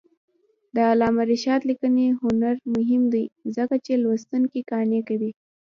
د 0.75 0.77
علامه 0.91 1.23
رشاد 1.31 1.61
لیکنی 1.69 2.05
هنر 2.21 2.55
مهم 2.75 3.03
دی 3.13 3.25
ځکه 3.55 3.75
چې 3.85 3.93
لوستونکي 4.03 4.59
قانع 4.71 5.01
کوي. 5.09 5.31